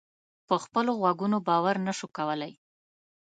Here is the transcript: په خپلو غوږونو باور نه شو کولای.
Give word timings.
په 0.47 0.55
خپلو 0.63 0.91
غوږونو 1.01 1.37
باور 1.47 1.75
نه 1.87 1.93
شو 1.97 2.07
کولای. 2.17 2.53